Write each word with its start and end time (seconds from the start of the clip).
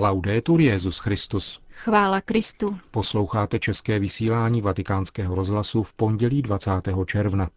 Laudetur 0.00 0.60
Jezus 0.60 0.98
Christus. 0.98 1.60
Chvála 1.70 2.20
Kristu. 2.20 2.78
Posloucháte 2.90 3.58
české 3.58 3.98
vysílání 3.98 4.60
Vatikánského 4.60 5.34
rozhlasu 5.34 5.82
v 5.82 5.92
pondělí 5.92 6.42
20. 6.42 6.70
června. 7.06 7.48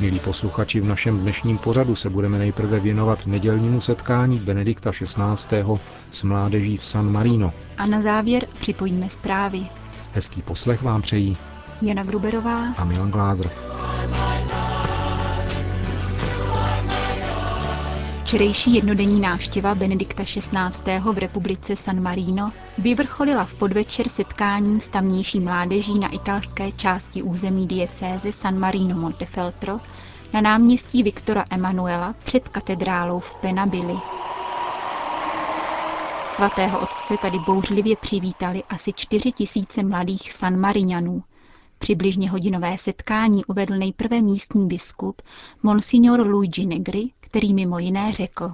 Milí 0.00 0.20
posluchači, 0.20 0.80
v 0.80 0.84
našem 0.84 1.18
dnešním 1.18 1.58
pořadu 1.58 1.94
se 1.94 2.10
budeme 2.10 2.38
nejprve 2.38 2.80
věnovat 2.80 3.26
nedělnímu 3.26 3.80
setkání 3.80 4.38
Benedikta 4.38 4.90
XVI. 4.92 5.64
s 6.10 6.22
mládeží 6.22 6.76
v 6.76 6.86
San 6.86 7.12
Marino. 7.12 7.52
A 7.76 7.86
na 7.86 8.02
závěr 8.02 8.46
připojíme 8.58 9.08
zprávy. 9.08 9.66
Hezký 10.14 10.42
poslech 10.42 10.82
vám 10.82 11.02
přejí 11.02 11.36
Jana 11.82 12.04
Gruberová 12.04 12.72
a 12.76 12.84
Milan 12.84 13.10
Glázer. 13.10 13.50
Včerejší 18.22 18.74
jednodenní 18.74 19.20
návštěva 19.20 19.74
Benedikta 19.74 20.24
XVI. 20.24 20.98
v 21.12 21.18
republice 21.18 21.76
San 21.76 22.02
Marino 22.02 22.52
vyvrcholila 22.78 23.44
v 23.44 23.54
podvečer 23.54 24.08
setkáním 24.08 24.80
s 24.80 24.88
tamnější 24.88 25.40
mládeží 25.40 25.98
na 25.98 26.08
italské 26.08 26.72
části 26.72 27.22
území 27.22 27.66
diecéze 27.66 28.32
San 28.32 28.58
Marino 28.58 28.96
Montefeltro 28.96 29.80
na 30.32 30.40
náměstí 30.40 31.02
Viktora 31.02 31.44
Emanuela 31.50 32.14
před 32.24 32.48
katedrálou 32.48 33.20
v 33.20 33.34
Penabili. 33.36 33.94
Svatého 36.36 36.80
otce 36.80 37.14
tady 37.22 37.38
bouřlivě 37.46 37.96
přivítali 37.96 38.62
asi 38.68 38.92
čtyři 38.92 39.32
tisíce 39.32 39.82
mladých 39.82 40.32
San 40.32 40.60
Mariňanů. 40.60 41.22
Přibližně 41.78 42.30
hodinové 42.30 42.78
setkání 42.78 43.44
uvedl 43.44 43.74
nejprve 43.78 44.22
místní 44.22 44.68
biskup 44.68 45.22
Monsignor 45.62 46.26
Luigi 46.26 46.66
Negri, 46.66 47.10
který 47.20 47.54
mimo 47.54 47.78
jiné 47.78 48.12
řekl. 48.12 48.52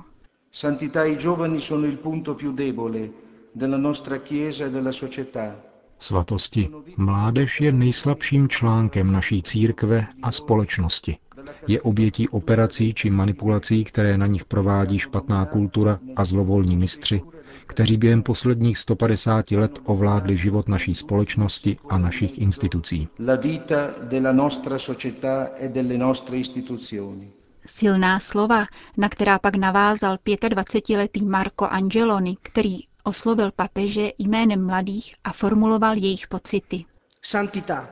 Santità 0.52 1.04
i 1.04 1.16
giovani 1.16 1.60
sono 1.60 1.86
il 1.86 1.96
punto 1.96 2.34
più 2.34 2.52
debole 2.52 3.08
della 3.54 3.76
nostra 3.78 4.18
Chiesa 4.18 4.64
e 4.64 4.70
della 4.70 4.92
società. 4.92 5.56
Svatosti. 5.98 6.68
Mládež 6.96 7.60
je 7.60 7.72
nejslabším 7.72 8.48
článkem 8.48 9.12
naší 9.12 9.42
církve 9.42 10.06
a 10.22 10.32
společnosti. 10.32 11.16
Je 11.66 11.80
obětí 11.80 12.28
operací 12.28 12.94
či 12.94 13.10
manipulací, 13.10 13.84
které 13.84 14.18
na 14.18 14.26
nich 14.26 14.44
provádí 14.44 14.98
špatná 14.98 15.46
kultura 15.46 15.98
a 16.16 16.24
zlovolní 16.24 16.76
mistři, 16.76 17.22
kteří 17.66 17.96
během 17.96 18.22
posledních 18.22 18.78
150 18.78 19.50
let 19.50 19.78
ovládli 19.84 20.36
život 20.36 20.68
naší 20.68 20.94
společnosti 20.94 21.76
a 21.88 21.98
našich 21.98 22.38
institucí. 22.38 23.08
La 23.26 23.36
vita 23.36 23.90
della 24.02 24.32
nostra 24.32 24.78
società 24.78 25.48
e 25.56 25.68
delle 25.68 25.98
nostre 25.98 26.36
istituzioni. 26.36 27.30
Silná 27.66 28.20
slova, 28.20 28.66
na 28.96 29.08
která 29.08 29.38
pak 29.38 29.54
navázal 29.54 30.16
25-letý 30.16 31.24
Marco 31.24 31.64
Angeloni, 31.64 32.36
který 32.42 32.78
oslovil 33.04 33.50
papeže 33.56 34.10
jménem 34.18 34.66
mladých 34.66 35.14
a 35.24 35.32
formuloval 35.32 35.96
jejich 35.96 36.28
pocity. 36.28 36.84
Santità, 37.22 37.90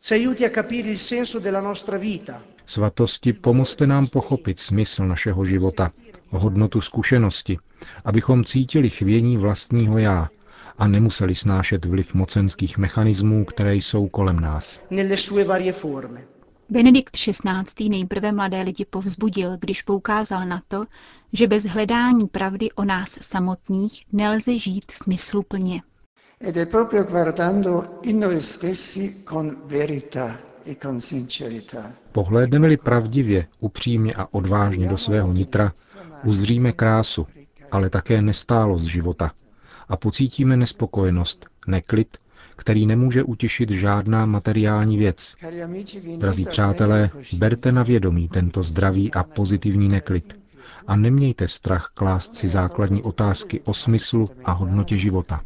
ci 0.00 0.14
aiuti 0.14 0.46
a 0.46 0.50
capire 0.50 0.88
il 0.88 0.98
senso 0.98 1.38
della 1.38 1.60
nostra 1.60 1.98
vita, 1.98 2.42
Svatosti, 2.70 3.32
pomozte 3.32 3.86
nám 3.86 4.06
pochopit 4.06 4.58
smysl 4.58 5.02
našeho 5.06 5.44
života, 5.44 5.90
hodnotu 6.38 6.80
zkušenosti, 6.80 7.58
abychom 8.04 8.44
cítili 8.44 8.90
chvění 8.90 9.36
vlastního 9.36 9.98
já 9.98 10.28
a 10.78 10.86
nemuseli 10.86 11.34
snášet 11.34 11.84
vliv 11.84 12.14
mocenských 12.14 12.78
mechanismů, 12.78 13.44
které 13.44 13.74
jsou 13.74 14.08
kolem 14.08 14.40
nás. 14.40 14.80
nelle 14.90 15.16
sue 15.16 15.44
varie 15.44 15.72
forme. 15.72 16.20
Benedikt 16.68 17.16
XVI. 17.16 17.88
nejprve 17.88 18.32
mladé 18.32 18.62
lidi 18.62 18.84
povzbudil, 18.84 19.56
když 19.60 19.82
poukázal 19.82 20.46
na 20.46 20.62
to, 20.68 20.84
že 21.32 21.46
bez 21.46 21.64
hledání 21.64 22.26
pravdy 22.28 22.72
o 22.72 22.84
nás 22.84 23.18
samotných 23.20 24.04
nelze 24.12 24.58
žít 24.58 24.90
smysluplně. 24.90 25.82
Ed 26.40 26.56
è 26.56 26.66
proprio 26.66 27.04
guardando 27.04 27.84
in 28.02 28.20
noi 28.20 28.40
stessi 28.40 29.14
con 29.24 29.56
verità 29.66 30.49
Pohlédneme-li 32.12 32.76
pravdivě, 32.76 33.46
upřímně 33.60 34.14
a 34.14 34.26
odvážně 34.30 34.88
do 34.88 34.96
svého 34.96 35.32
nitra, 35.32 35.72
uzříme 36.24 36.72
krásu, 36.72 37.26
ale 37.70 37.90
také 37.90 38.22
nestálost 38.22 38.84
života 38.84 39.30
a 39.88 39.96
pocítíme 39.96 40.56
nespokojenost, 40.56 41.46
neklid, 41.66 42.16
který 42.56 42.86
nemůže 42.86 43.22
utěšit 43.22 43.70
žádná 43.70 44.26
materiální 44.26 44.96
věc. 44.96 45.34
Drazí 46.16 46.44
přátelé, 46.44 47.10
berte 47.32 47.72
na 47.72 47.82
vědomí 47.82 48.28
tento 48.28 48.62
zdravý 48.62 49.12
a 49.12 49.22
pozitivní 49.22 49.88
neklid 49.88 50.40
a 50.86 50.96
nemějte 50.96 51.48
strach 51.48 51.90
klást 51.94 52.34
si 52.36 52.48
základní 52.48 53.02
otázky 53.02 53.60
o 53.64 53.74
smyslu 53.74 54.30
a 54.44 54.52
hodnotě 54.52 54.98
života. 54.98 55.40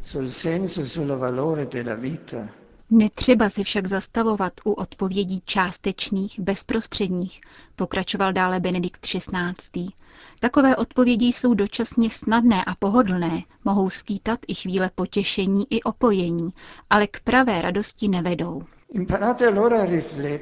Netřeba 2.91 3.51
se 3.51 3.65
však 3.65 3.87
zastavovat 3.87 4.53
u 4.65 4.73
odpovědí 4.73 5.43
částečných, 5.45 6.41
bezprostředních, 6.41 7.41
pokračoval 7.77 8.33
dále 8.33 8.61
Benedikt 8.61 9.01
XVI. 9.07 9.89
Takové 10.41 10.77
odpovědi 10.77 11.27
jsou 11.27 11.55
dočasně 11.55 12.11
snadné 12.11 12.65
a 12.65 12.75
pohodlné, 12.75 13.43
mohou 13.65 13.91
skýtat 13.91 14.41
i 14.49 14.55
chvíle 14.55 14.91
potěšení 14.95 15.67
i 15.71 15.83
opojení, 15.83 16.51
ale 16.91 17.07
k 17.07 17.21
pravé 17.21 17.63
radosti 17.63 18.09
nevedou. 18.09 18.63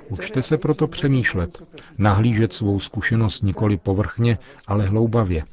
Učte 0.08 0.42
se 0.42 0.58
proto 0.58 0.88
přemýšlet, 0.88 1.62
nahlížet 1.98 2.52
svou 2.52 2.78
zkušenost 2.80 3.42
nikoli 3.42 3.76
povrchně, 3.76 4.38
ale 4.66 4.86
hloubavě. 4.86 5.44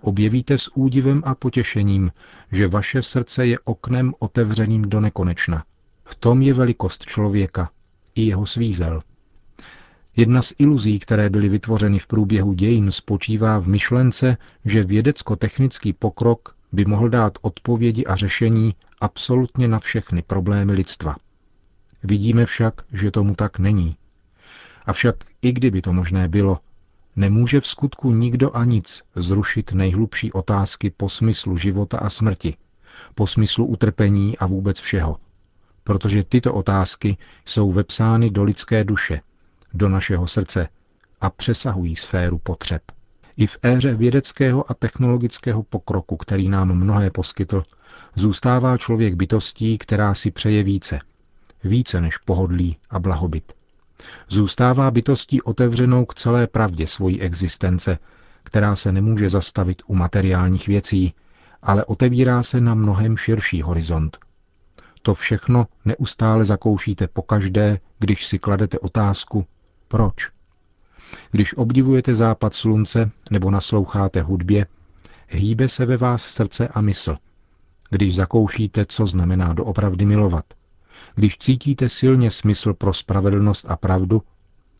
Objevíte 0.00 0.58
s 0.58 0.76
údivem 0.76 1.22
a 1.26 1.34
potěšením, 1.34 2.10
že 2.52 2.68
vaše 2.68 3.02
srdce 3.02 3.46
je 3.46 3.56
oknem 3.64 4.14
otevřeným 4.18 4.82
do 4.82 5.00
nekonečna. 5.00 5.64
V 6.04 6.14
tom 6.14 6.42
je 6.42 6.54
velikost 6.54 7.04
člověka 7.04 7.70
i 8.14 8.22
jeho 8.22 8.46
svízel. 8.46 9.02
Jedna 10.16 10.42
z 10.42 10.52
iluzí, 10.58 10.98
které 10.98 11.30
byly 11.30 11.48
vytvořeny 11.48 11.98
v 11.98 12.06
průběhu 12.06 12.52
dějin, 12.52 12.92
spočívá 12.92 13.58
v 13.58 13.66
myšlence, 13.68 14.36
že 14.64 14.82
vědecko-technický 14.82 15.92
pokrok 15.92 16.56
by 16.72 16.84
mohl 16.84 17.08
dát 17.08 17.38
odpovědi 17.42 18.04
a 18.04 18.16
řešení 18.16 18.74
absolutně 19.00 19.68
na 19.68 19.78
všechny 19.78 20.22
problémy 20.22 20.72
lidstva. 20.72 21.16
Vidíme 22.02 22.46
však, 22.46 22.74
že 22.92 23.10
tomu 23.10 23.34
tak 23.34 23.58
není. 23.58 23.96
Avšak 24.86 25.16
i 25.42 25.52
kdyby 25.52 25.82
to 25.82 25.92
možné 25.92 26.28
bylo, 26.28 26.58
nemůže 27.16 27.60
v 27.60 27.66
skutku 27.66 28.12
nikdo 28.12 28.56
a 28.56 28.64
nic 28.64 29.02
zrušit 29.16 29.72
nejhlubší 29.72 30.32
otázky 30.32 30.90
po 30.90 31.08
smyslu 31.08 31.56
života 31.56 31.98
a 31.98 32.08
smrti, 32.08 32.56
po 33.14 33.26
smyslu 33.26 33.66
utrpení 33.66 34.38
a 34.38 34.46
vůbec 34.46 34.80
všeho. 34.80 35.16
Protože 35.84 36.24
tyto 36.24 36.54
otázky 36.54 37.16
jsou 37.46 37.72
vepsány 37.72 38.30
do 38.30 38.44
lidské 38.44 38.84
duše, 38.84 39.20
do 39.74 39.88
našeho 39.88 40.26
srdce 40.26 40.68
a 41.20 41.30
přesahují 41.30 41.96
sféru 41.96 42.38
potřeb. 42.38 42.82
I 43.36 43.46
v 43.46 43.58
éře 43.62 43.94
vědeckého 43.94 44.70
a 44.70 44.74
technologického 44.74 45.62
pokroku, 45.62 46.16
který 46.16 46.48
nám 46.48 46.74
mnohé 46.74 47.10
poskytl, 47.10 47.62
zůstává 48.14 48.78
člověk 48.78 49.14
bytostí, 49.14 49.78
která 49.78 50.14
si 50.14 50.30
přeje 50.30 50.62
více. 50.62 50.98
Více 51.64 52.00
než 52.00 52.18
pohodlí 52.18 52.76
a 52.90 52.98
blahobyt. 52.98 53.52
Zůstává 54.28 54.90
bytostí 54.90 55.42
otevřenou 55.42 56.04
k 56.04 56.14
celé 56.14 56.46
pravdě 56.46 56.86
svojí 56.86 57.20
existence, 57.20 57.98
která 58.42 58.76
se 58.76 58.92
nemůže 58.92 59.28
zastavit 59.28 59.82
u 59.86 59.94
materiálních 59.94 60.66
věcí, 60.66 61.14
ale 61.62 61.84
otevírá 61.84 62.42
se 62.42 62.60
na 62.60 62.74
mnohem 62.74 63.16
širší 63.16 63.62
horizont. 63.62 64.18
To 65.02 65.14
všechno 65.14 65.66
neustále 65.84 66.44
zakoušíte 66.44 67.06
pokaždé, 67.08 67.78
když 67.98 68.26
si 68.26 68.38
kladete 68.38 68.78
otázku, 68.78 69.46
proč. 69.88 70.30
Když 71.30 71.54
obdivujete 71.56 72.14
západ 72.14 72.54
slunce 72.54 73.10
nebo 73.30 73.50
nasloucháte 73.50 74.22
hudbě, 74.22 74.66
hýbe 75.28 75.68
se 75.68 75.86
ve 75.86 75.96
vás 75.96 76.22
srdce 76.22 76.68
a 76.68 76.80
mysl. 76.80 77.16
Když 77.90 78.14
zakoušíte, 78.14 78.84
co 78.86 79.06
znamená 79.06 79.52
doopravdy 79.52 80.04
milovat. 80.06 80.44
Když 81.14 81.38
cítíte 81.38 81.88
silně 81.88 82.30
smysl 82.30 82.74
pro 82.74 82.92
spravedlnost 82.92 83.66
a 83.68 83.76
pravdu, 83.76 84.22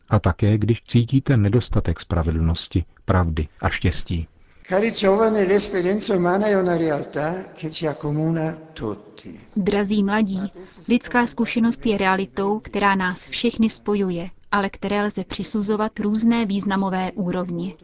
a 0.09 0.19
také 0.19 0.57
když 0.57 0.81
cítíte 0.83 1.37
nedostatek 1.37 1.99
spravedlnosti, 1.99 2.85
pravdy 3.05 3.47
a 3.61 3.69
štěstí. 3.69 4.27
Cari 4.65 4.91
giovani, 4.93 5.45
l'esperienza 5.45 6.15
umana 6.15 6.45
è 6.47 6.55
una 6.55 6.77
realtà 6.77 7.51
che 7.53 7.69
ci 7.69 7.85
accomuna 7.85 8.53
tutti. 8.73 9.37
Drazí 9.53 10.03
mladí, 10.03 10.39
lidská 10.87 11.27
zkušenost 11.27 11.85
je 11.85 11.97
realitou, 11.97 12.59
která 12.59 12.95
nás 12.95 13.27
všechny 13.27 13.69
spojuje, 13.69 14.29
ale 14.51 14.69
které 14.69 15.01
lze 15.03 15.23
přisuzovat 15.23 15.99
různé 15.99 16.45
významové 16.45 17.11
úrovni. 17.11 17.75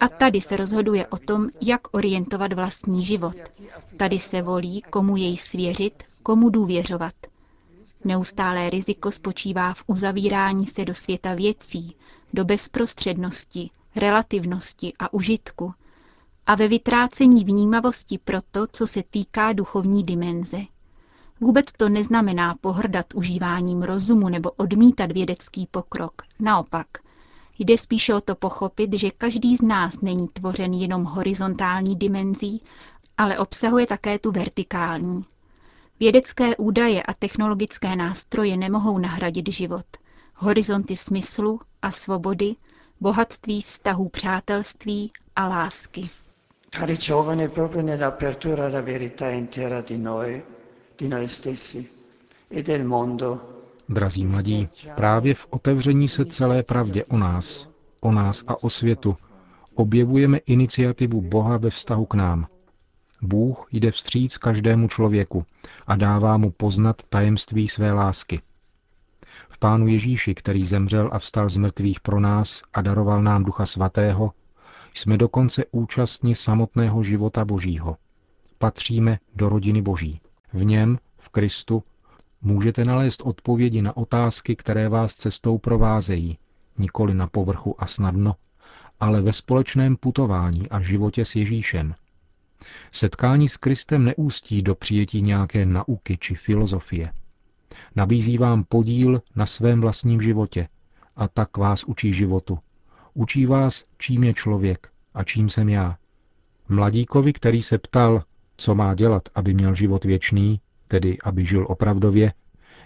A 0.00 0.08
tady 0.08 0.40
se 0.40 0.56
rozhoduje 0.56 1.06
o 1.06 1.16
tom, 1.18 1.48
jak 1.60 1.80
orientovat 1.94 2.52
vlastní 2.52 3.04
život. 3.04 3.36
Tady 3.96 4.18
se 4.18 4.42
volí, 4.42 4.82
komu 4.90 5.16
jej 5.16 5.36
svěřit, 5.36 6.02
komu 6.22 6.48
důvěřovat. 6.50 7.14
Neustálé 8.04 8.70
riziko 8.70 9.10
spočívá 9.10 9.74
v 9.74 9.84
uzavírání 9.86 10.66
se 10.66 10.84
do 10.84 10.94
světa 10.94 11.34
věcí, 11.34 11.94
do 12.34 12.44
bezprostřednosti, 12.44 13.70
relativnosti 13.96 14.92
a 14.98 15.12
užitku 15.12 15.74
a 16.50 16.54
ve 16.54 16.68
vytrácení 16.68 17.44
vnímavosti 17.44 18.18
pro 18.18 18.38
to, 18.50 18.66
co 18.72 18.86
se 18.86 19.02
týká 19.10 19.52
duchovní 19.52 20.04
dimenze. 20.04 20.58
Vůbec 21.40 21.72
to 21.72 21.88
neznamená 21.88 22.54
pohrdat 22.60 23.06
užíváním 23.14 23.82
rozumu 23.82 24.28
nebo 24.28 24.50
odmítat 24.50 25.12
vědecký 25.12 25.68
pokrok. 25.70 26.22
Naopak, 26.40 26.86
jde 27.58 27.78
spíše 27.78 28.14
o 28.14 28.20
to 28.20 28.34
pochopit, 28.34 28.92
že 28.92 29.10
každý 29.10 29.56
z 29.56 29.62
nás 29.62 30.00
není 30.00 30.28
tvořen 30.28 30.74
jenom 30.74 31.04
horizontální 31.04 31.96
dimenzí, 31.96 32.60
ale 33.18 33.38
obsahuje 33.38 33.86
také 33.86 34.18
tu 34.18 34.32
vertikální. 34.32 35.22
Vědecké 36.00 36.56
údaje 36.56 37.02
a 37.02 37.14
technologické 37.14 37.96
nástroje 37.96 38.56
nemohou 38.56 38.98
nahradit 38.98 39.48
život. 39.52 39.86
Horizonty 40.34 40.96
smyslu 40.96 41.60
a 41.82 41.90
svobody, 41.90 42.56
bohatství 43.00 43.62
vztahů 43.62 44.08
přátelství 44.08 45.10
a 45.36 45.48
lásky. 45.48 46.10
Cari 46.70 46.96
giovani, 46.96 47.48
proprio 47.48 47.82
nell'apertura 47.82 48.64
alla 48.64 48.82
verità 48.82 49.28
intera 49.28 49.80
di 49.80 49.98
noi, 49.98 50.44
di 50.96 51.08
noi 51.08 51.28
stessi 51.28 51.90
e 52.48 52.62
del 52.62 52.84
mondo, 52.84 53.60
Drazí 53.88 54.24
mladí, 54.24 54.68
právě 54.94 55.34
v 55.34 55.46
otevření 55.50 56.08
se 56.08 56.24
celé 56.24 56.62
pravdě 56.62 57.04
o 57.04 57.18
nás, 57.18 57.68
o 58.00 58.12
nás 58.12 58.44
a 58.46 58.62
o 58.62 58.70
světu, 58.70 59.16
objevujeme 59.74 60.38
iniciativu 60.38 61.20
Boha 61.20 61.56
ve 61.56 61.70
vztahu 61.70 62.06
k 62.06 62.14
nám. 62.14 62.46
Bůh 63.22 63.68
jde 63.72 63.90
vstříc 63.90 64.38
každému 64.38 64.88
člověku 64.88 65.44
a 65.86 65.96
dává 65.96 66.36
mu 66.36 66.50
poznat 66.50 67.02
tajemství 67.08 67.68
své 67.68 67.92
lásky. 67.92 68.40
V 69.48 69.58
Pánu 69.58 69.86
Ježíši, 69.86 70.34
který 70.34 70.64
zemřel 70.64 71.10
a 71.12 71.18
vstal 71.18 71.48
z 71.48 71.56
mrtvých 71.56 72.00
pro 72.00 72.20
nás 72.20 72.62
a 72.72 72.82
daroval 72.82 73.22
nám 73.22 73.44
Ducha 73.44 73.66
Svatého, 73.66 74.32
jsme 74.94 75.16
dokonce 75.16 75.64
účastni 75.70 76.34
samotného 76.34 77.02
života 77.02 77.44
Božího. 77.44 77.96
Patříme 78.58 79.18
do 79.34 79.48
rodiny 79.48 79.82
Boží. 79.82 80.20
V 80.52 80.64
něm, 80.64 80.98
v 81.18 81.28
Kristu, 81.28 81.82
můžete 82.42 82.84
nalézt 82.84 83.22
odpovědi 83.24 83.82
na 83.82 83.96
otázky, 83.96 84.56
které 84.56 84.88
vás 84.88 85.14
cestou 85.14 85.58
provázejí, 85.58 86.38
nikoli 86.78 87.14
na 87.14 87.26
povrchu 87.26 87.82
a 87.82 87.86
snadno, 87.86 88.36
ale 89.00 89.20
ve 89.20 89.32
společném 89.32 89.96
putování 89.96 90.68
a 90.68 90.80
životě 90.80 91.24
s 91.24 91.36
Ježíšem. 91.36 91.94
Setkání 92.92 93.48
s 93.48 93.56
Kristem 93.56 94.04
neústí 94.04 94.62
do 94.62 94.74
přijetí 94.74 95.22
nějaké 95.22 95.66
nauky 95.66 96.18
či 96.20 96.34
filozofie. 96.34 97.12
Nabízí 97.96 98.38
vám 98.38 98.64
podíl 98.64 99.22
na 99.36 99.46
svém 99.46 99.80
vlastním 99.80 100.20
životě 100.20 100.68
a 101.16 101.28
tak 101.28 101.56
vás 101.56 101.84
učí 101.84 102.12
životu. 102.12 102.58
Učí 103.14 103.46
vás, 103.46 103.84
čím 103.98 104.24
je 104.24 104.34
člověk 104.34 104.88
a 105.14 105.24
čím 105.24 105.48
jsem 105.48 105.68
já. 105.68 105.96
Mladíkovi, 106.68 107.32
který 107.32 107.62
se 107.62 107.78
ptal, 107.78 108.22
co 108.56 108.74
má 108.74 108.94
dělat, 108.94 109.22
aby 109.34 109.54
měl 109.54 109.74
život 109.74 110.04
věčný, 110.04 110.60
tedy 110.88 111.18
aby 111.24 111.44
žil 111.44 111.66
opravdově, 111.68 112.32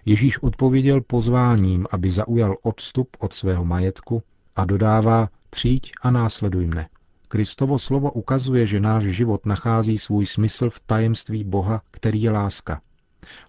Ježíš 0.07 0.43
odpověděl 0.43 1.01
pozváním, 1.01 1.87
aby 1.91 2.11
zaujal 2.11 2.57
odstup 2.63 3.17
od 3.19 3.33
svého 3.33 3.65
majetku 3.65 4.23
a 4.57 4.65
dodává 4.65 5.29
přijď 5.51 5.93
a 6.03 6.11
následuj 6.11 6.67
mne. 6.67 6.89
Kristovo 7.29 7.79
slovo 7.79 8.13
ukazuje, 8.13 8.67
že 8.67 8.81
náš 8.81 9.05
život 9.05 9.47
nachází 9.47 9.99
svůj 9.99 10.27
smysl 10.27 10.71
v 10.71 10.81
tajemství 10.81 11.45
Boha, 11.45 11.83
který 11.91 12.23
je 12.23 12.31
láska. 12.31 12.81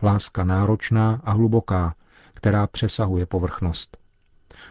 Láska 0.04 0.44
náročná 0.44 1.22
a 1.24 1.32
hluboká, 1.32 1.96
která 2.34 2.68
přesahuje 2.68 3.26
povrchnost. 3.26 3.98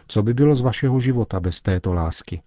Co 0.07 0.23
by 0.23 0.33
bylo 0.33 0.55
z 0.55 0.61
vašeho 0.61 0.99
života 0.99 1.39
bez 1.39 1.61
této 1.61 1.93
lásky? 1.93 2.41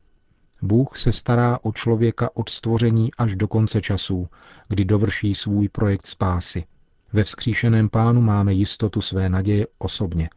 Bůh 0.62 0.98
se 0.98 1.12
stará 1.12 1.58
o 1.62 1.72
člověka 1.72 2.30
od 2.34 2.48
stvoření 2.48 3.10
až 3.18 3.36
do 3.36 3.48
konce 3.48 3.80
časů, 3.80 4.28
kdy 4.68 4.84
dovrší 4.84 5.34
svůj 5.34 5.68
projekt 5.68 6.06
spásy. 6.06 6.64
Ve 7.12 7.24
vzkříšeném 7.24 7.88
pánu 7.88 8.20
máme 8.20 8.54
jistotu 8.54 9.00
své 9.00 9.28
naděje 9.28 9.66
osobně. 9.78 10.30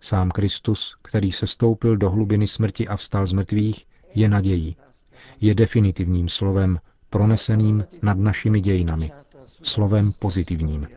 Sám 0.00 0.30
Kristus, 0.30 0.96
který 1.02 1.32
se 1.32 1.46
stoupil 1.46 1.96
do 1.96 2.10
hlubiny 2.10 2.46
smrti 2.46 2.88
a 2.88 2.96
vstal 2.96 3.26
z 3.26 3.32
mrtvých, 3.32 3.86
je 4.14 4.28
nadějí. 4.28 4.76
Je 5.40 5.54
definitivním 5.54 6.28
slovem, 6.28 6.80
proneseným 7.10 7.84
nad 8.02 8.18
našimi 8.18 8.60
dějinami. 8.60 9.10
Slovem 9.62 10.12
pozitivním. 10.12 10.88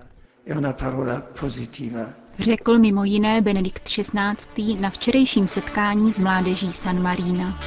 Řekl 2.40 2.80
mimo 2.80 3.04
jiné 3.04 3.42
Benedikt 3.42 3.84
XVI. 3.84 4.76
na 4.80 4.90
včerejším 4.90 5.48
setkání 5.48 6.14
s 6.14 6.20
mládeží 6.20 6.72
San 6.72 7.02
Marina. 7.02 7.60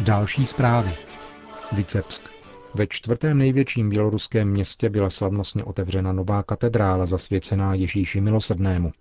Další 0.00 0.46
zprávy. 0.46 0.96
Vicepsk. 1.72 2.22
Ve 2.74 2.86
čtvrtém 2.86 3.38
největším 3.38 3.88
běloruském 3.88 4.48
městě 4.48 4.90
byla 4.90 5.10
slavnostně 5.10 5.64
otevřena 5.64 6.12
nová 6.12 6.42
katedrála 6.42 7.06
zasvěcená 7.06 7.74
Ježíši 7.74 8.20
Milosrdnému. 8.20 8.92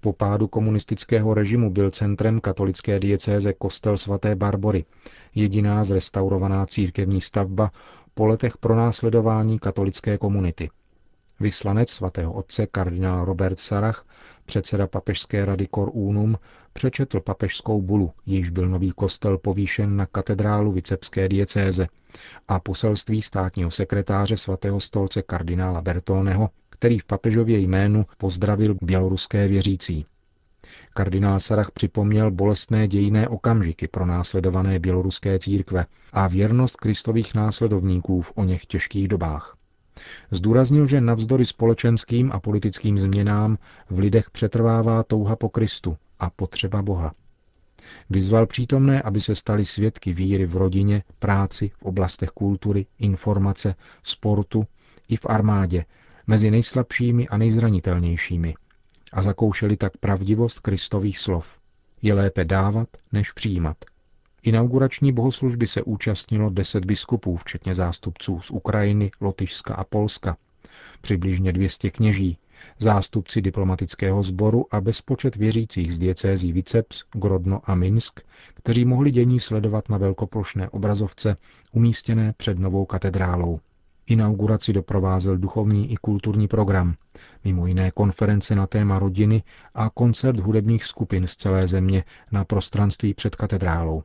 Po 0.00 0.12
pádu 0.12 0.48
komunistického 0.48 1.34
režimu 1.34 1.70
byl 1.70 1.90
centrem 1.90 2.40
katolické 2.40 3.00
diecéze 3.00 3.52
kostel 3.52 3.96
svaté 3.98 4.36
Barbory, 4.36 4.84
jediná 5.34 5.84
zrestaurovaná 5.84 6.66
církevní 6.66 7.20
stavba 7.20 7.70
po 8.18 8.26
letech 8.26 8.56
pronásledování 8.56 9.58
katolické 9.58 10.18
komunity. 10.18 10.70
Vyslanec 11.40 11.90
svatého 11.90 12.32
otce 12.32 12.66
kardinál 12.66 13.24
Robert 13.24 13.58
Sarach, 13.58 14.06
předseda 14.46 14.86
papežské 14.86 15.44
rady 15.44 15.68
Cor 15.74 15.90
Unum, 15.92 16.38
přečetl 16.72 17.20
papežskou 17.20 17.82
bulu, 17.82 18.12
již 18.26 18.50
byl 18.50 18.68
nový 18.68 18.90
kostel 18.90 19.38
povýšen 19.38 19.96
na 19.96 20.06
katedrálu 20.06 20.72
Vicepské 20.72 21.28
diecéze 21.28 21.86
a 22.48 22.60
poselství 22.60 23.22
státního 23.22 23.70
sekretáře 23.70 24.36
svatého 24.36 24.80
stolce 24.80 25.22
kardinála 25.22 25.80
Bertoneho, 25.80 26.50
který 26.70 26.98
v 26.98 27.04
papežově 27.04 27.58
jménu 27.58 28.06
pozdravil 28.18 28.76
běloruské 28.82 29.48
věřící. 29.48 30.06
Kardinál 30.94 31.40
Sarach 31.40 31.70
připomněl 31.70 32.30
bolestné 32.30 32.88
dějinné 32.88 33.28
okamžiky 33.28 33.88
pro 33.88 34.06
následované 34.06 34.78
běloruské 34.78 35.38
církve 35.38 35.86
a 36.12 36.28
věrnost 36.28 36.76
kristových 36.76 37.34
následovníků 37.34 38.22
v 38.22 38.32
o 38.34 38.44
něch 38.44 38.66
těžkých 38.66 39.08
dobách. 39.08 39.56
Zdůraznil, 40.30 40.86
že 40.86 41.00
navzdory 41.00 41.44
společenským 41.44 42.32
a 42.32 42.40
politickým 42.40 42.98
změnám 42.98 43.58
v 43.90 43.98
lidech 43.98 44.30
přetrvává 44.30 45.02
touha 45.02 45.36
po 45.36 45.48
Kristu 45.48 45.96
a 46.18 46.30
potřeba 46.30 46.82
Boha. 46.82 47.14
Vyzval 48.10 48.46
přítomné, 48.46 49.02
aby 49.02 49.20
se 49.20 49.34
stali 49.34 49.64
svědky 49.64 50.12
víry 50.12 50.46
v 50.46 50.56
rodině, 50.56 51.02
práci, 51.18 51.70
v 51.76 51.82
oblastech 51.82 52.30
kultury, 52.30 52.86
informace, 52.98 53.74
sportu 54.02 54.66
i 55.08 55.16
v 55.16 55.26
armádě, 55.26 55.84
mezi 56.26 56.50
nejslabšími 56.50 57.28
a 57.28 57.36
nejzranitelnějšími 57.36 58.54
a 59.12 59.22
zakoušeli 59.22 59.76
tak 59.76 59.96
pravdivost 59.96 60.60
Kristových 60.60 61.18
slov. 61.18 61.58
Je 62.02 62.14
lépe 62.14 62.44
dávat, 62.44 62.88
než 63.12 63.32
přijímat. 63.32 63.76
Inaugurační 64.42 65.12
bohoslužby 65.12 65.66
se 65.66 65.82
účastnilo 65.82 66.50
deset 66.50 66.84
biskupů, 66.84 67.36
včetně 67.36 67.74
zástupců 67.74 68.40
z 68.40 68.50
Ukrajiny, 68.50 69.10
Lotyšska 69.20 69.74
a 69.74 69.84
Polska, 69.84 70.36
přibližně 71.00 71.52
200 71.52 71.90
kněží, 71.90 72.38
zástupci 72.78 73.42
diplomatického 73.42 74.22
sboru 74.22 74.74
a 74.74 74.80
bezpočet 74.80 75.36
věřících 75.36 75.94
z 75.94 75.98
diecézí 75.98 76.52
Viceps, 76.52 77.04
Grodno 77.12 77.60
a 77.64 77.74
Minsk, 77.74 78.20
kteří 78.54 78.84
mohli 78.84 79.10
dění 79.10 79.40
sledovat 79.40 79.88
na 79.88 79.98
velkoplošné 79.98 80.70
obrazovce 80.70 81.36
umístěné 81.72 82.34
před 82.36 82.58
novou 82.58 82.84
katedrálou. 82.84 83.60
Inauguraci 84.08 84.72
doprovázel 84.72 85.36
duchovní 85.36 85.92
i 85.92 85.96
kulturní 85.96 86.48
program, 86.48 86.94
mimo 87.44 87.66
jiné 87.66 87.90
konference 87.90 88.54
na 88.54 88.66
téma 88.66 88.98
rodiny 88.98 89.42
a 89.74 89.90
koncert 89.90 90.40
hudebních 90.40 90.84
skupin 90.84 91.26
z 91.26 91.36
celé 91.36 91.68
země 91.68 92.04
na 92.32 92.44
prostranství 92.44 93.14
před 93.14 93.36
katedrálou. 93.36 94.02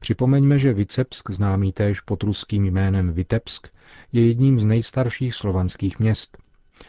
Připomeňme, 0.00 0.58
že 0.58 0.72
Vicepsk, 0.72 1.30
známý 1.30 1.72
též 1.72 2.00
pod 2.00 2.22
ruským 2.22 2.64
jménem 2.64 3.12
Vitebsk, 3.12 3.68
je 4.12 4.26
jedním 4.26 4.60
z 4.60 4.66
nejstarších 4.66 5.34
slovanských 5.34 5.98
měst. 5.98 6.38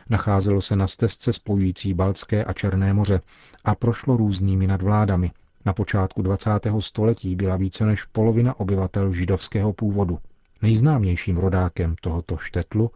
Nacházelo 0.09 0.61
se 0.61 0.75
na 0.75 0.87
stezce 0.87 1.33
spojující 1.33 1.93
Baltské 1.93 2.45
a 2.45 2.53
Černé 2.53 2.93
moře 2.93 3.21
a 3.63 3.75
prošlo 3.75 4.17
různými 4.17 4.67
nadvládami. 4.67 5.31
Na 5.65 5.73
počátku 5.73 6.21
20. 6.21 6.49
století 6.79 7.35
byla 7.35 7.55
více 7.55 7.85
než 7.85 8.03
polovina 8.03 8.59
obyvatel 8.59 9.11
židovského 9.11 9.73
původu. 9.73 10.19
Nejznámějším 10.61 11.37
rodákem 11.37 11.95
tohoto 12.01 12.37
štetlu 12.37 12.91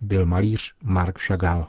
byl 0.00 0.26
malíř 0.26 0.74
Mark 0.82 1.18
Chagall. 1.18 1.66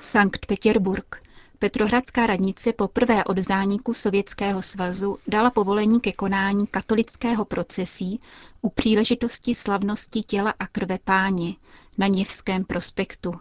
Sankt 0.00 0.46
Petěrburg. 0.46 1.22
Petrohradská 1.58 2.26
radnice 2.26 2.72
poprvé 2.72 3.24
od 3.24 3.38
zániku 3.38 3.94
Sovětského 3.94 4.62
svazu 4.62 5.18
dala 5.28 5.50
povolení 5.50 6.00
ke 6.00 6.12
konání 6.12 6.66
katolického 6.66 7.44
procesí 7.44 8.20
u 8.62 8.70
příležitosti 8.70 9.54
slavnosti 9.54 10.22
těla 10.22 10.54
a 10.58 10.66
krve 10.66 10.98
páně 11.04 11.54
na 11.98 12.06
Něvském 12.06 12.64
prospektu. 12.64 13.32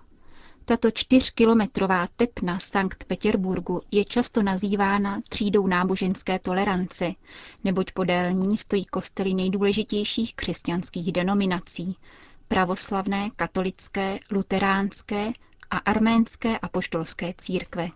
Tato 0.65 0.91
čtyřkilometrová 0.91 2.07
tepna 2.15 2.59
Sankt 2.59 3.03
Petěrburgu 3.03 3.81
je 3.91 4.05
často 4.05 4.43
nazývána 4.43 5.21
třídou 5.29 5.67
náboženské 5.67 6.39
tolerance, 6.39 7.11
neboť 7.63 7.91
podél 7.91 8.31
ní 8.31 8.57
stojí 8.57 8.85
kostely 8.85 9.33
nejdůležitějších 9.33 10.35
křesťanských 10.35 11.11
denominací 11.11 11.97
pravoslavné, 12.47 13.29
katolické, 13.35 14.19
luteránské 14.31 15.31
a 15.69 15.77
arménské 15.77 16.57
apoštolské 16.59 17.33
církve. 17.37 17.89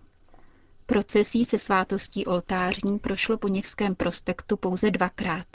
Procesí 0.86 1.44
se 1.44 1.58
svátostí 1.58 2.26
oltářní 2.26 2.98
prošlo 2.98 3.38
po 3.38 3.48
Něvském 3.48 3.94
prospektu 3.94 4.56
pouze 4.56 4.90
dvakrát, 4.90 5.46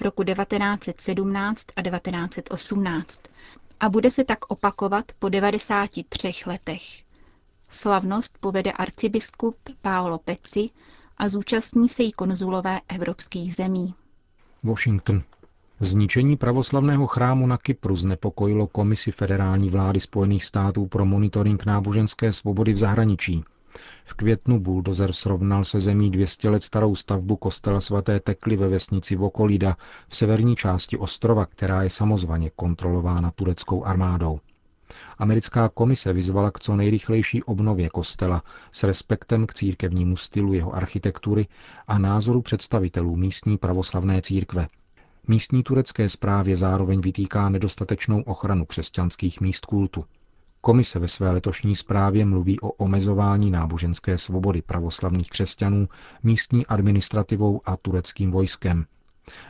roku 0.00 0.24
1917 0.24 1.66
a 1.76 1.82
1918, 1.82 3.20
a 3.80 3.88
bude 3.88 4.10
se 4.10 4.24
tak 4.24 4.38
opakovat 4.50 5.04
po 5.18 5.28
93 5.28 6.32
letech. 6.46 6.82
Slavnost 7.68 8.38
povede 8.40 8.72
arcibiskup 8.72 9.56
Paolo 9.82 10.18
Peci 10.18 10.70
a 11.18 11.28
zúčastní 11.28 11.88
se 11.88 12.02
jí 12.02 12.12
konzulové 12.12 12.80
evropských 12.88 13.54
zemí. 13.54 13.94
Washington. 14.62 15.22
Zničení 15.80 16.36
pravoslavného 16.36 17.06
chrámu 17.06 17.46
na 17.46 17.58
Kypru 17.58 17.96
znepokojilo 17.96 18.66
Komisi 18.66 19.12
federální 19.12 19.68
vlády 19.70 20.00
Spojených 20.00 20.44
států 20.44 20.86
pro 20.86 21.04
monitoring 21.04 21.66
náboženské 21.66 22.32
svobody 22.32 22.72
v 22.72 22.78
zahraničí. 22.78 23.44
V 24.04 24.14
květnu 24.14 24.60
buldozer 24.60 25.12
srovnal 25.12 25.64
se 25.64 25.80
zemí 25.80 26.10
200 26.10 26.48
let 26.48 26.64
starou 26.64 26.94
stavbu 26.94 27.36
kostela 27.36 27.80
svaté 27.80 28.20
Tekly 28.20 28.56
ve 28.56 28.68
vesnici 28.68 29.16
Vokolida 29.16 29.76
v 30.08 30.16
severní 30.16 30.56
části 30.56 30.96
ostrova, 30.96 31.46
která 31.46 31.82
je 31.82 31.90
samozvaně 31.90 32.50
kontrolována 32.56 33.30
tureckou 33.30 33.84
armádou. 33.84 34.40
Americká 35.18 35.68
komise 35.68 36.12
vyzvala 36.12 36.50
k 36.50 36.60
co 36.60 36.76
nejrychlejší 36.76 37.42
obnově 37.42 37.88
kostela 37.88 38.42
s 38.72 38.82
respektem 38.84 39.46
k 39.46 39.54
církevnímu 39.54 40.16
stylu 40.16 40.52
jeho 40.52 40.74
architektury 40.74 41.46
a 41.88 41.98
názoru 41.98 42.42
představitelů 42.42 43.16
místní 43.16 43.58
pravoslavné 43.58 44.22
církve. 44.22 44.68
Místní 45.28 45.62
turecké 45.62 46.08
správě 46.08 46.56
zároveň 46.56 47.00
vytýká 47.00 47.48
nedostatečnou 47.48 48.22
ochranu 48.22 48.64
křesťanských 48.64 49.40
míst 49.40 49.66
kultu. 49.66 50.04
Komise 50.66 50.98
ve 50.98 51.08
své 51.08 51.32
letošní 51.32 51.76
zprávě 51.76 52.24
mluví 52.24 52.60
o 52.60 52.70
omezování 52.70 53.50
náboženské 53.50 54.18
svobody 54.18 54.62
pravoslavných 54.62 55.30
křesťanů 55.30 55.88
místní 56.22 56.66
administrativou 56.66 57.60
a 57.64 57.76
tureckým 57.76 58.30
vojskem. 58.30 58.86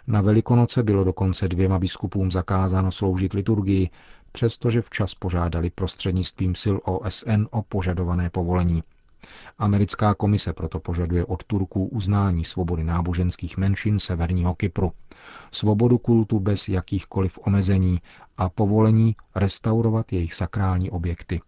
Na 0.07 0.21
Velikonoce 0.21 0.83
bylo 0.83 1.05
dokonce 1.05 1.49
dvěma 1.49 1.79
biskupům 1.79 2.31
zakázáno 2.31 2.93
sloužit 2.93 3.33
liturgii, 3.33 3.91
přestože 4.33 4.83
včas 4.83 5.15
požádali 5.15 5.71
prostřednictvím 5.71 6.55
sil 6.63 6.77
OSN 6.85 7.47
o 7.51 7.63
požadované 7.63 8.31
povolení. 8.31 8.83
Americká 9.59 10.15
komise 10.15 10.53
proto 10.53 10.81
požaduje 10.81 11.25
od 11.25 11.45
Turků 11.45 11.87
uznání 11.87 12.45
svobody 12.45 12.85
náboženských 12.85 13.57
menšin 13.57 13.99
severního 13.99 14.55
Kypru, 14.55 14.93
svobodu 15.51 15.99
kultu 15.99 16.41
bez 16.41 16.69
jakýchkoliv 16.69 17.39
omezení 17.47 18.01
a 18.37 18.49
povolení 18.49 19.17
restaurovat 19.35 20.13
jejich 20.13 20.35
sakrální 20.35 20.91
objekty. 20.91 21.41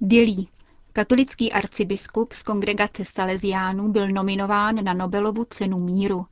Dilí. 0.00 0.48
Katolický 0.92 1.52
arcibiskup 1.52 2.32
z 2.32 2.42
kongregace 2.42 3.04
Salesiánů 3.04 3.92
byl 3.92 4.08
nominován 4.08 4.84
na 4.84 4.92
Nobelovu 4.92 5.44
cenu 5.44 5.78
míru. 5.78 6.26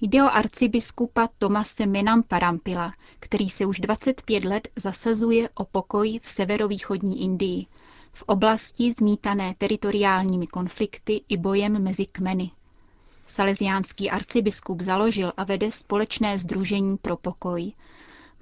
Jde 0.00 0.22
o 0.22 0.26
arcibiskupa 0.26 1.28
Tomase 1.38 1.86
Menam 1.86 2.22
Parampila, 2.22 2.92
který 3.20 3.50
se 3.50 3.66
už 3.66 3.80
25 3.80 4.44
let 4.44 4.68
zasazuje 4.76 5.48
o 5.54 5.64
pokoj 5.64 6.18
v 6.22 6.26
severovýchodní 6.26 7.22
Indii, 7.22 7.66
v 8.12 8.22
oblasti 8.22 8.92
zmítané 8.92 9.54
teritoriálními 9.58 10.46
konflikty 10.46 11.20
i 11.28 11.36
bojem 11.36 11.82
mezi 11.82 12.06
kmeny. 12.06 12.50
Salesiánský 13.26 14.10
arcibiskup 14.10 14.80
založil 14.80 15.32
a 15.36 15.44
vede 15.44 15.72
společné 15.72 16.38
združení 16.38 16.96
pro 16.98 17.16
pokoj. 17.16 17.72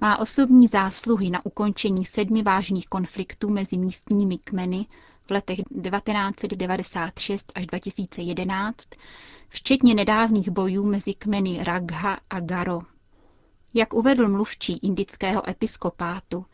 Má 0.01 0.17
osobní 0.19 0.67
zásluhy 0.67 1.29
na 1.29 1.45
ukončení 1.45 2.05
sedmi 2.05 2.43
vážných 2.43 2.87
konfliktů 2.87 3.49
mezi 3.49 3.77
místními 3.77 4.37
kmeny 4.37 4.85
v 5.27 5.31
letech 5.31 5.57
1996 5.57 7.51
až 7.55 7.65
2011, 7.65 8.89
včetně 9.49 9.95
nedávných 9.95 10.49
bojů 10.49 10.83
mezi 10.83 11.13
kmeny 11.13 11.63
Ragha 11.63 12.19
a 12.29 12.39
Garo. 12.39 12.79
Jak 13.73 13.93
uvedl 13.93 14.27
mluvčí 14.27 14.77
indického 14.77 15.49
episkopátu, 15.49 16.45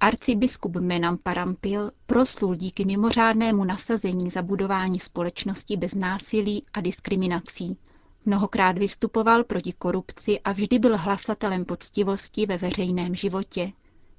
Arcibiskup 0.00 0.76
Menam 0.76 1.18
Parampil 1.18 1.90
proslul 2.06 2.54
díky 2.54 2.84
mimořádnému 2.84 3.64
nasazení 3.64 4.30
za 4.30 4.42
budování 4.42 4.98
společnosti 4.98 5.76
bez 5.76 5.94
násilí 5.94 6.64
a 6.72 6.80
diskriminací. 6.80 7.78
Mnohokrát 8.24 8.78
vystupoval 8.78 9.44
proti 9.44 9.72
korupci 9.72 10.40
a 10.40 10.52
vždy 10.52 10.78
byl 10.78 10.96
hlasatelem 10.96 11.64
poctivosti 11.64 12.46
ve 12.46 12.56
veřejném 12.56 13.14
životě. 13.14 13.72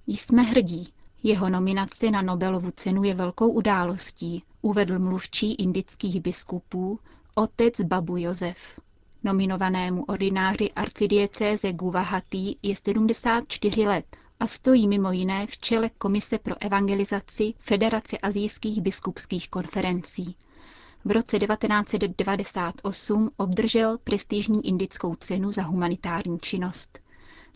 Jsme 0.07 0.41
hrdí. 0.41 0.93
Jeho 1.24 1.50
nominace 1.50 2.12
na 2.12 2.22
Nobelovu 2.22 2.72
cenu 2.72 3.03
je 3.03 3.13
velkou 3.13 3.50
událostí, 3.50 4.43
uvedl 4.62 5.00
mluvčí 5.00 5.53
indických 5.55 6.22
biskupů 6.22 7.00
otec 7.36 7.81
Babu 7.81 8.17
Josef. 8.17 8.79
Nominovanému 9.24 10.03
ordináři 10.03 10.72
arcidiecéze 10.72 11.74
Guwahati 11.74 12.55
je 12.63 12.75
74 12.75 13.88
let 13.88 14.05
a 14.39 14.48
stojí 14.48 14.88
mimo 14.88 15.12
jiné 15.12 15.48
v 15.48 15.58
čele 15.58 15.89
Komise 15.89 16.38
pro 16.38 16.56
evangelizaci 16.62 17.53
Federace 17.60 18.17
azijských 18.17 18.82
biskupských 18.82 19.50
konferencí. 19.50 20.36
V 21.06 21.12
roce 21.12 21.39
1998 21.39 23.29
obdržel 23.38 23.98
prestižní 24.03 24.67
indickou 24.67 25.15
cenu 25.15 25.51
za 25.51 25.63
humanitární 25.63 26.39
činnost. 26.39 27.00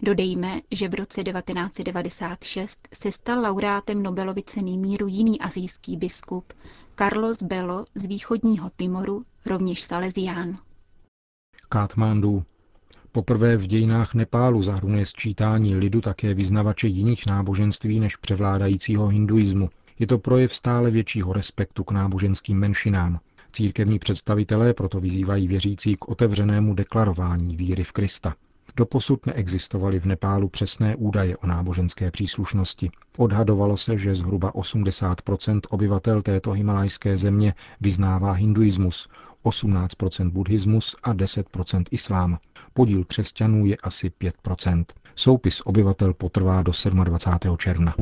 Dodejme, 0.03 0.61
že 0.71 0.87
v 0.87 0.93
roce 0.93 1.23
1996 1.23 2.87
se 2.93 3.11
stal 3.11 3.41
laureátem 3.41 4.03
Nobelovy 4.03 4.43
ceny 4.43 4.77
míru 4.77 5.07
jiný 5.07 5.39
azijský 5.41 5.97
biskup, 5.97 6.53
Carlos 6.97 7.43
Bello 7.43 7.85
z 7.95 8.05
východního 8.05 8.69
Timoru, 8.75 9.25
rovněž 9.45 9.83
Salesián. 9.83 10.55
Katmandu, 11.69 12.43
Poprvé 13.13 13.57
v 13.57 13.67
dějinách 13.67 14.13
Nepálu 14.13 14.61
zahrnuje 14.61 15.05
sčítání 15.05 15.75
lidu 15.75 16.01
také 16.01 16.33
vyznavače 16.33 16.87
jiných 16.87 17.25
náboženství 17.25 17.99
než 17.99 18.15
převládajícího 18.15 19.07
hinduismu. 19.07 19.69
Je 19.99 20.07
to 20.07 20.17
projev 20.19 20.55
stále 20.55 20.91
většího 20.91 21.33
respektu 21.33 21.83
k 21.83 21.91
náboženským 21.91 22.59
menšinám. 22.59 23.19
Církevní 23.51 23.99
představitelé 23.99 24.73
proto 24.73 24.99
vyzývají 24.99 25.47
věřící 25.47 25.95
k 25.95 26.07
otevřenému 26.09 26.73
deklarování 26.73 27.55
víry 27.55 27.83
v 27.83 27.91
Krista. 27.91 28.35
Doposud 28.77 29.25
neexistovaly 29.25 29.99
v 29.99 30.05
Nepálu 30.05 30.49
přesné 30.49 30.95
údaje 30.95 31.37
o 31.37 31.47
náboženské 31.47 32.11
příslušnosti. 32.11 32.91
Odhadovalo 33.17 33.77
se, 33.77 33.97
že 33.97 34.15
zhruba 34.15 34.51
80% 34.53 35.59
obyvatel 35.69 36.21
této 36.21 36.51
himalajské 36.51 37.17
země 37.17 37.53
vyznává 37.81 38.31
hinduismus, 38.31 39.07
18% 39.45 40.31
buddhismus 40.31 40.95
a 41.03 41.13
10% 41.13 41.83
islám. 41.91 42.37
Podíl 42.73 43.03
křesťanů 43.03 43.65
je 43.65 43.77
asi 43.83 44.11
5% 44.45 44.85
Soupis 45.15 45.61
obyvatel 45.61 46.13
potrvá 46.13 46.63
do 46.63 46.71
27. 47.03 47.57
června. 47.57 47.95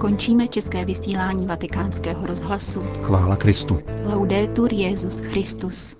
Končíme 0.00 0.48
české 0.48 0.84
vysílání 0.84 1.46
vatikánského 1.46 2.26
rozhlasu. 2.26 2.80
Chvála 2.80 3.36
Kristu. 3.36 3.80
Laudetur 4.04 4.72
Jezus 4.72 5.18
Christus. 5.18 5.96